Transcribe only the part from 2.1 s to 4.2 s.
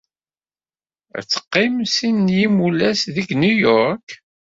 n yimulas deg New York.